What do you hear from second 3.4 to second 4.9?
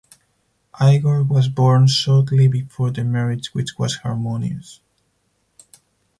which was harmonious.